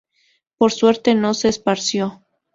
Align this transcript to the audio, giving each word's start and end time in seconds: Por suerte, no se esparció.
Por 0.57 0.71
suerte, 0.71 1.13
no 1.13 1.35
se 1.35 1.49
esparció. 1.49 2.23